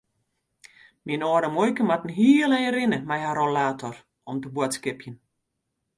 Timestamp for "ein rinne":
2.57-2.99